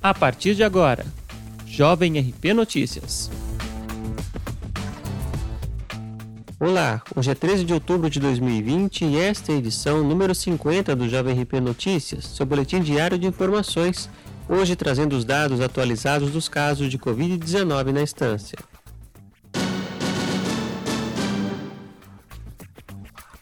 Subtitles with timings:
[0.00, 1.04] A partir de agora,
[1.66, 3.28] Jovem RP Notícias.
[6.60, 10.94] Olá, hoje é 13 de outubro de 2020 e esta é a edição número 50
[10.94, 14.08] do Jovem RP Notícias, seu boletim diário de informações,
[14.48, 18.56] hoje trazendo os dados atualizados dos casos de Covid-19 na instância.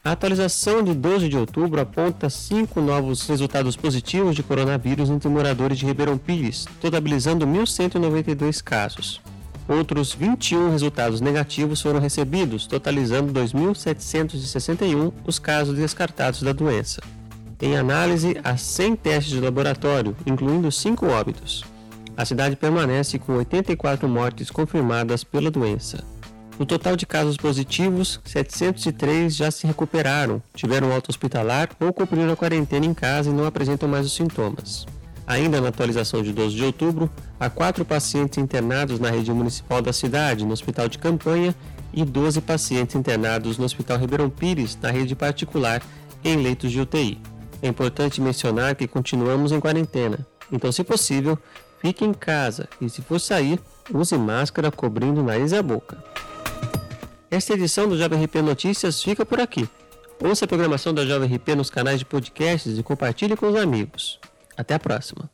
[0.06, 5.76] A atualização de 12 de outubro aponta cinco novos resultados positivos de coronavírus entre moradores
[5.76, 9.20] de Ribeirão Pires, totalizando 1.192 casos.
[9.66, 17.02] Outros 21 resultados negativos foram recebidos, totalizando 2.761 os casos descartados da doença.
[17.60, 21.64] Em análise, há 100 testes de laboratório, incluindo 5 óbitos.
[22.16, 26.04] A cidade permanece com 84 mortes confirmadas pela doença.
[26.58, 32.36] No total de casos positivos, 703 já se recuperaram, tiveram alta hospitalar ou cumpriram a
[32.36, 34.86] quarentena em casa e não apresentam mais os sintomas.
[35.26, 39.92] Ainda na atualização de 12 de outubro, há quatro pacientes internados na rede municipal da
[39.92, 41.54] cidade, no hospital de campanha,
[41.92, 45.82] e 12 pacientes internados no Hospital Ribeirão Pires, na rede particular,
[46.22, 47.18] em leitos de UTI.
[47.62, 51.38] É importante mencionar que continuamos em quarentena, então, se possível,
[51.80, 53.60] fique em casa e, se for sair,
[53.92, 56.15] use máscara cobrindo nariz e a boca.
[57.36, 59.68] Esta edição do Jovem RP Notícias fica por aqui.
[60.18, 64.18] Ouça a programação da Jovem RP nos canais de podcasts e compartilhe com os amigos.
[64.56, 65.28] Até a próxima.